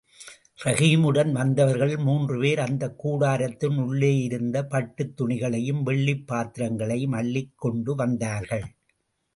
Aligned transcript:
ரஹீமுடன் 0.63 1.31
வந்தவர்களில் 1.31 1.99
மூன்று 1.99 2.39
பேர் 2.39 2.59
அந்தக் 2.59 3.07
கூடாரத்தின் 3.07 3.77
உள்ளேயிருந்து 3.81 4.63
பட்டுத் 4.63 5.21
துணிகளையும் 5.21 5.83
வெள்ளிப் 5.83 6.27
பாத்திரங்களையும் 6.27 7.11
அள்ளிக் 7.11 7.57
கொண்டு 7.57 7.95
வந்தார்கள். 7.95 8.65